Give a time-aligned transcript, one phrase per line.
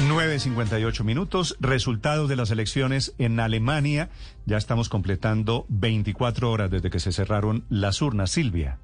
[0.00, 1.56] 9.58 minutos.
[1.60, 4.08] Resultados de las elecciones en Alemania.
[4.46, 8.30] Ya estamos completando 24 horas desde que se cerraron las urnas.
[8.30, 8.78] Silvia.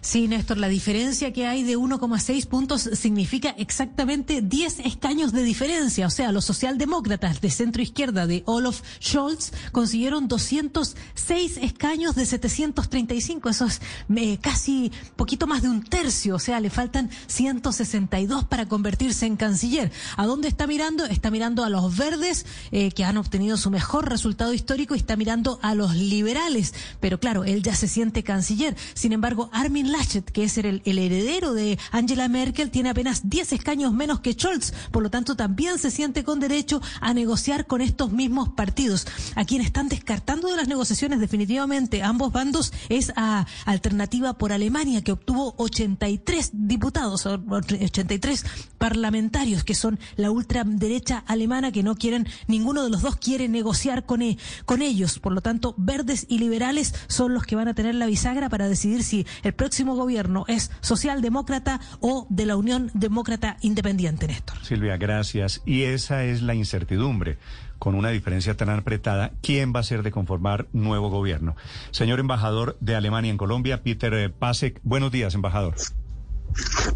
[0.00, 6.06] Sí, Néstor, la diferencia que hay de 1,6 puntos significa exactamente 10 escaños de diferencia.
[6.06, 13.48] O sea, los socialdemócratas de centro izquierda de Olaf Scholz consiguieron 206 escaños de 735.
[13.48, 13.80] Eso es
[14.14, 16.36] eh, casi poquito más de un tercio.
[16.36, 19.92] O sea, le faltan 162 para convertirse en canciller.
[20.16, 21.04] ¿A dónde está mirando?
[21.06, 25.16] Está mirando a los verdes, eh, que han obtenido su mejor resultado histórico, y está
[25.16, 26.74] mirando a los liberales.
[27.00, 28.76] Pero claro, él ya se siente canciller.
[28.94, 33.92] Sin embargo, Armin Laschet, que es el, heredero de Angela Merkel, tiene apenas 10 escaños
[33.92, 38.10] menos que Scholz, por lo tanto también se siente con derecho a negociar con estos
[38.10, 39.06] mismos partidos.
[39.34, 45.02] A quienes están descartando de las negociaciones definitivamente ambos bandos es a Alternativa por Alemania,
[45.02, 48.46] que obtuvo 83 diputados, 83
[48.78, 54.06] parlamentarios, que son la ultraderecha alemana, que no quieren, ninguno de los dos quiere negociar
[54.06, 55.18] con, e, con ellos.
[55.18, 58.66] Por lo tanto, verdes y liberales son los que van a tener la bisagra para
[58.66, 64.56] decidir si el próximo gobierno es socialdemócrata o de la Unión Demócrata Independiente, Néstor.
[64.62, 65.60] Silvia, gracias.
[65.66, 67.36] Y esa es la incertidumbre.
[67.78, 71.54] Con una diferencia tan apretada, ¿quién va a ser de conformar nuevo gobierno?
[71.90, 74.80] Señor embajador de Alemania en Colombia, Peter Pasek.
[74.82, 75.74] Buenos días, embajador.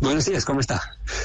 [0.01, 0.81] Buenos días, ¿cómo está?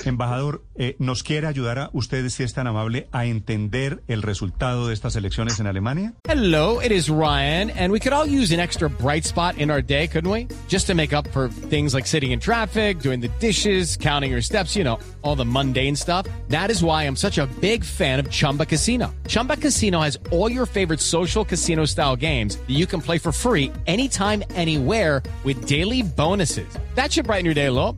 [0.05, 4.87] Embajador, eh, ¿nos quiere ayudar a ustedes, si es tan amable, a entender el resultado
[4.87, 6.13] de estas elecciones en Alemania?
[6.27, 9.81] Hello, it is Ryan, and we could all use an extra bright spot in our
[9.81, 10.47] day, couldn't we?
[10.67, 14.41] Just to make up for things like sitting in traffic, doing the dishes, counting your
[14.41, 16.27] steps, you know, all the mundane stuff.
[16.49, 19.13] That is why I'm such a big fan of Chumba Casino.
[19.27, 23.31] Chumba Casino has all your favorite social casino style games that you can play for
[23.31, 26.67] free anytime, anywhere with daily bonuses.
[26.95, 27.97] That should brighten your day a little.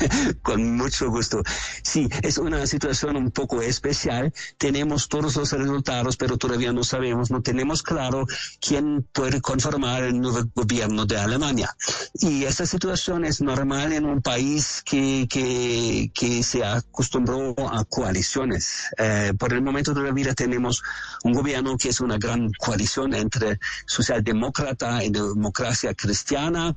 [0.42, 1.42] Con mucho gusto.
[1.82, 4.32] Sí, es una situación un poco especial.
[4.58, 8.26] Tenemos todos los resultados, pero todavía no sabemos, no tenemos claro
[8.60, 11.74] quién puede conformar el nuevo gobierno de Alemania.
[12.14, 18.88] Y esa situación es normal en un país que, que, que se acostumbró a coaliciones.
[18.98, 20.82] Eh, por el momento todavía tenemos
[21.24, 26.76] un gobierno que es una gran coalición entre socialdemócrata y democracia cristiana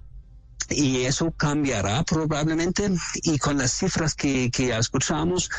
[0.70, 2.90] y eso cambiará probablemente.
[3.24, 5.50] Y con las cifras que, que escuchamos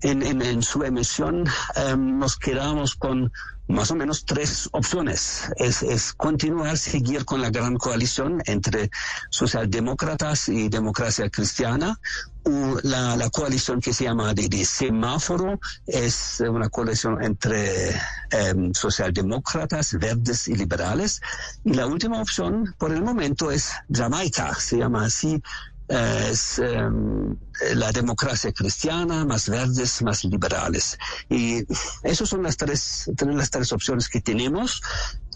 [0.00, 1.44] en, en, en su emisión
[1.76, 3.32] em, nos quedamos con
[3.68, 5.50] más o menos tres opciones.
[5.56, 8.90] Es, es continuar, seguir con la gran coalición entre
[9.30, 11.98] socialdemócratas y democracia cristiana.
[12.44, 19.96] O la, la coalición que se llama de, semáforo es una coalición entre eh, socialdemócratas,
[19.98, 21.20] verdes y liberales.
[21.64, 25.40] Y la última opción por el momento es Jamaica, se llama así
[25.88, 27.36] es um,
[27.74, 30.98] la democracia cristiana, más verdes, más liberales.
[31.28, 31.64] Y
[32.02, 34.80] esas son las tres, las tres opciones que tenemos.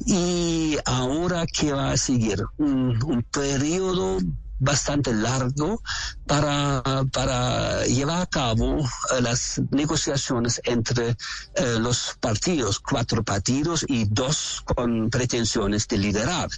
[0.07, 2.45] Y ahora, ¿qué va a seguir?
[2.57, 4.19] Un, un periodo
[4.59, 5.83] bastante largo
[6.27, 8.87] para, para llevar a cabo uh,
[9.21, 16.49] las negociaciones entre uh, los partidos, cuatro partidos y dos con pretensiones de liderar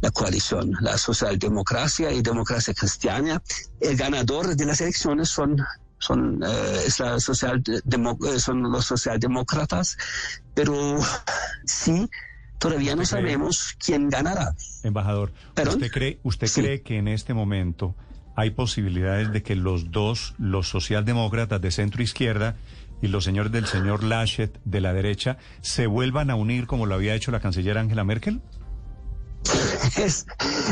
[0.00, 3.42] la coalición, la socialdemocracia y democracia cristiana.
[3.80, 5.56] El ganador de las elecciones son
[6.00, 7.62] son, la social
[8.38, 9.98] son los socialdemócratas,
[10.54, 10.98] pero
[11.66, 12.08] sí
[12.60, 14.54] Todavía no sabemos quién ganará.
[14.82, 17.96] Embajador, ¿usted cree, usted cree que en este momento
[18.36, 22.56] hay posibilidades de que los dos, los socialdemócratas de centro izquierda
[23.02, 26.94] y los señores del señor Laschet de la derecha, se vuelvan a unir como lo
[26.94, 28.42] había hecho la canciller Angela Merkel?
[29.96, 30.26] es,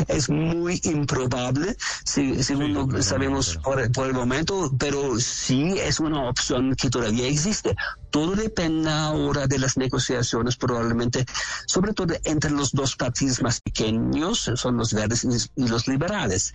[0.07, 1.75] es muy improbable,
[2.05, 7.75] si, según sabemos por, por, el momento, pero sí es una opción que todavía existe.
[8.09, 11.25] Todo depende ahora de las negociaciones, probablemente,
[11.65, 16.53] sobre todo entre los dos partidos más pequeños, son los verdes y los liberales.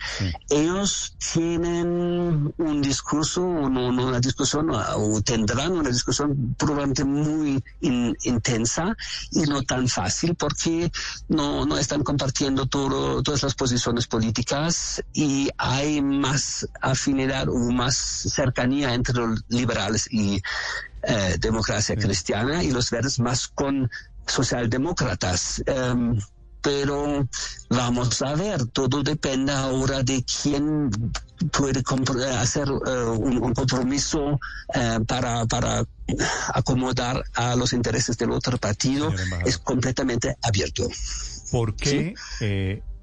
[0.49, 8.95] Ellos tienen un discurso, una discusión, o tendrán una discusión probablemente muy intensa
[9.31, 10.91] y no tan fácil porque
[11.27, 17.95] no, no están compartiendo todo, todas las posiciones políticas y hay más afinidad o más
[17.95, 20.41] cercanía entre los liberales y
[21.07, 23.89] eh, democracia cristiana y los verdes más con
[24.27, 25.63] socialdemócratas.
[25.67, 26.19] Um,
[26.61, 27.27] pero
[27.69, 30.89] vamos a ver, todo depende ahora de quién
[31.51, 31.83] puede
[32.31, 34.39] hacer un, compromiso
[35.05, 35.85] para, para
[36.55, 39.13] acomodar a los intereses del otro partido
[39.45, 40.87] es completamente abierto.
[41.51, 42.15] ¿Por qué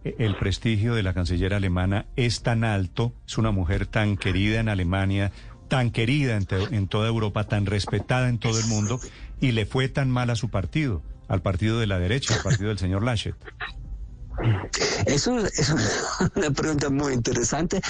[0.03, 3.13] el prestigio de la canciller alemana es tan alto?
[3.27, 5.31] Es una mujer tan querida en Alemania,
[5.73, 9.01] tan querida en, toda Europa, tan respetada en todo el mundo,
[9.41, 12.69] y le fue tan mal a su partido, al partido de la derecha, al partido
[12.69, 13.35] del señor Laschet.
[15.07, 15.71] Eso es
[16.37, 17.81] una pregunta muy interesante,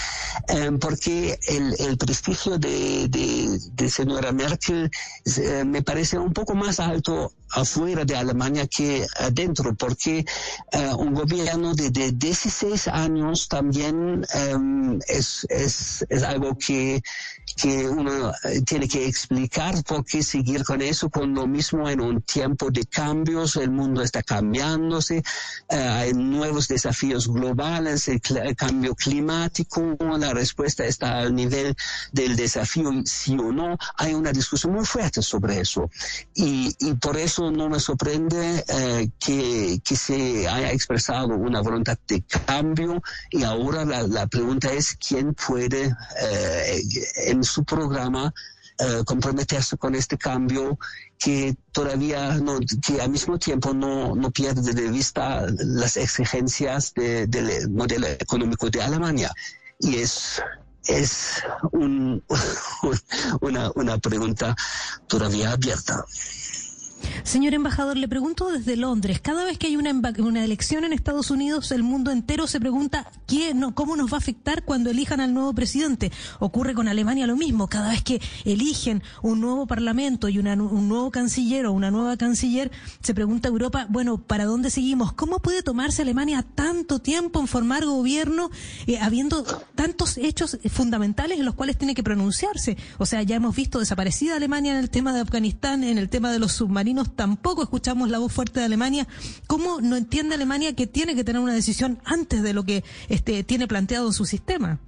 [0.46, 4.88] eh, porque el, prestigio de, de, señora Merkel
[5.36, 10.24] eh, me parece un poco más alto afuera de Alemania que adentro, porque
[10.72, 14.24] eh, un gobierno de, 16 años también
[15.06, 17.02] es, es, es, algo que,
[17.56, 22.00] que uno eh, tiene que explicar por qué seguir con eso, con lo mismo en
[22.00, 25.22] un tiempo de cambios, el mundo está cambiándose,
[25.68, 28.20] eh, hay nuevos desafíos globales, el,
[28.56, 31.74] cambio climático, la respuesta está al nivel
[32.12, 35.90] del desafío, sí o no, hay una discusión muy fuerte sobre eso.
[36.34, 41.98] Y, y por eso no me sorprende eh, que, que, se haya expresado una voluntad
[42.06, 46.82] de cambio y ahora la, la pregunta es quién puede eh,
[47.26, 48.32] en su programa
[48.78, 50.78] eh, comprometerse con este cambio
[51.18, 57.70] que todavía no, que al mismo tiempo no, no pierde de vista las exigencias del
[57.70, 59.32] modelo económico de Alemania.
[59.78, 60.42] Y es
[60.86, 62.24] es un,
[63.40, 64.56] una, una pregunta
[65.06, 66.04] todavía abierta.
[67.24, 71.30] Señor embajador, le pregunto desde Londres, cada vez que hay una, una elección en Estados
[71.30, 75.34] Unidos, el mundo entero se pregunta ¿quién, cómo nos va a afectar cuando elijan al
[75.34, 76.12] nuevo presidente.
[76.38, 81.10] Ocurre con Alemania lo mismo, cada vez que eligen un nuevo parlamento y un nuevo
[81.10, 82.70] canciller o una nueva canciller,
[83.00, 85.12] se pregunta Europa, bueno, ¿para dónde seguimos?
[85.12, 88.50] ¿Cómo puede tomarse Alemania tanto tiempo en formar gobierno
[88.86, 89.44] eh, habiendo
[89.74, 92.76] tantos hechos fundamentales en los cuales tiene que pronunciarse?
[92.98, 96.30] O sea, ya hemos visto desaparecida Alemania en el tema de Afganistán, en el tema
[96.30, 99.06] de los submarinos, tampoco escuchamos la voz fuerte de Alemania.
[99.46, 103.42] ¿Cómo no entiende Alemania que tiene que tener una decisión antes de lo que este,
[103.44, 104.80] tiene planteado en su sistema?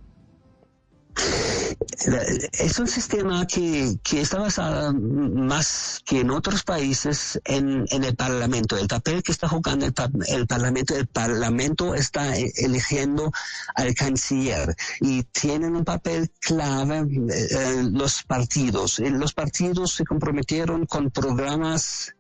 [2.53, 8.77] Es un sistema que, está basado más que en otros países en, el Parlamento.
[8.77, 13.31] El papel que está jugando el, Parlamento, el Parlamento está e, eligiendo
[13.75, 18.99] al canciller y tienen un papel clave eh, los partidos.
[18.99, 22.15] Eh, los partidos se comprometieron con programas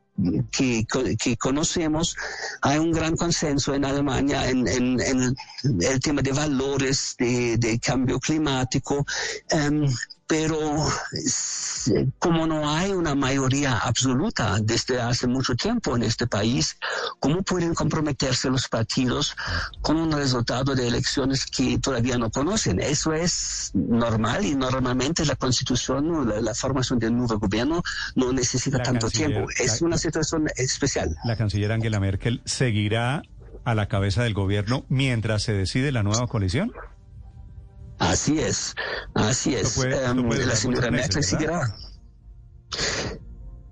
[0.51, 0.87] que,
[1.19, 2.17] que, conocemos,
[2.63, 5.37] hay un gran consenso en Alemania en, en,
[5.81, 9.05] el tema de valores, de, cambio climático.
[9.53, 9.87] Um,
[10.27, 10.59] pero
[12.19, 16.77] como no hay una mayoría absoluta desde hace mucho tiempo en este país,
[17.21, 19.37] ¿cómo pueden comprometerse los partidos
[19.83, 22.81] con un resultado de elecciones que todavía no conocen?
[22.81, 27.83] Eso es normal y normalmente la constitución, la, la formación del nuevo gobierno
[28.15, 29.47] no necesita tanto tiempo.
[29.59, 31.17] Es una situación especial.
[31.25, 33.23] La canciller Angela Merkel seguirá
[33.65, 36.73] a la cabeza del gobierno mientras se decide la nueva coalición.
[38.15, 38.77] Así es,
[39.15, 39.77] así es.
[39.79, 41.75] Em, la señora Merkel seguirá.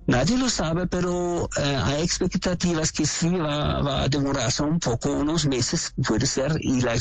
[0.08, 5.46] Nadie lo sabe, pero eh, hay expectativas que sí va, a demorarse un poco, unos
[5.46, 6.96] meses puede ser, y la,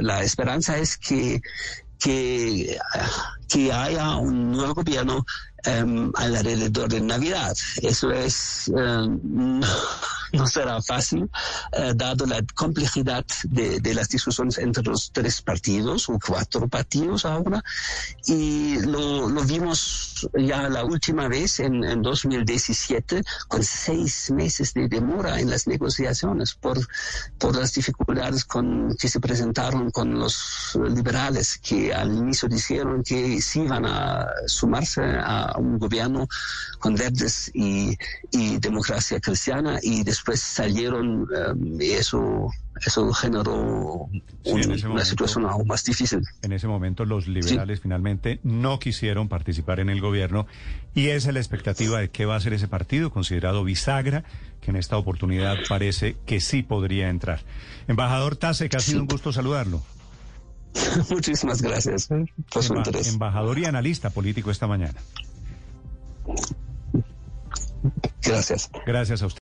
[0.00, 1.42] la, esperanza es que,
[1.98, 2.78] que,
[3.46, 5.26] que haya un nuevo gobierno
[5.66, 7.54] um, alrededor de Navidad.
[7.82, 9.66] Eso es em, no
[10.46, 11.30] será fácil,
[11.72, 17.24] eh, dado la complejidad de, de, las discusiones entre los tres partidos o cuatro partidos
[17.24, 17.62] ahora.
[18.26, 24.88] Y lo, lo vimos ya la última vez en, en, 2017 con seis meses de
[24.88, 26.78] demora en las negociaciones por,
[27.38, 33.40] por las dificultades con, que se presentaron con los liberales que al inicio dijeron que
[33.40, 36.26] sí iban a sumarse a un gobierno
[36.78, 37.96] con verdes y,
[38.30, 42.50] y democracia cristiana y después después salieron em, y eso
[42.84, 44.08] eso generó
[44.44, 46.22] una situación aún más difícil.
[46.42, 50.46] En ese momento los liberales finalmente no quisieron participar en el gobierno
[50.94, 54.24] y esa es la expectativa de qué va a ser ese partido considerado bisagra,
[54.60, 57.40] que en esta oportunidad parece que sí podría entrar.
[57.88, 59.82] Embajador Tase, que ha sido un gusto saludarlo.
[61.10, 62.08] Muchísimas gracias
[62.52, 63.08] por su interés.
[63.08, 65.00] Embajador y analista político esta mañana.
[68.22, 68.70] Gracias.
[68.86, 69.36] Gracias a usted.